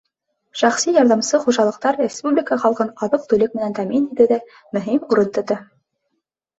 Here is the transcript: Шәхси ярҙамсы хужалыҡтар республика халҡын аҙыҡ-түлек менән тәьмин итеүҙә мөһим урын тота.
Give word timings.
Шәхси 0.61 0.93
ярҙамсы 0.95 1.39
хужалыҡтар 1.43 2.01
республика 2.05 2.59
халҡын 2.65 2.91
аҙыҡ-түлек 3.09 3.57
менән 3.61 3.79
тәьмин 3.83 4.11
итеүҙә 4.13 4.45
мөһим 4.75 5.09
урын 5.09 5.35
тота. 5.41 5.65